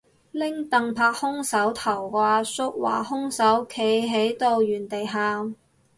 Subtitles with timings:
[0.31, 5.55] 拎櫈拍兇手頭個阿叔話兇手企喺度原地喊